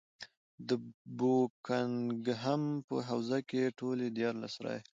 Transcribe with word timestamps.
د 0.67 0.69
بوکنګهم 1.17 2.63
په 2.87 2.95
حوزه 3.09 3.39
کې 3.49 3.75
ټولې 3.79 4.07
دیارلس 4.17 4.53
رایې. 4.65 4.81